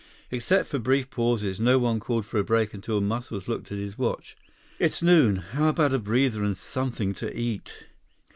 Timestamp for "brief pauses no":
0.79-1.77